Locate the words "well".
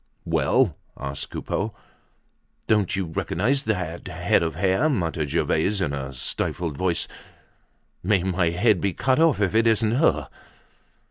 0.25-0.75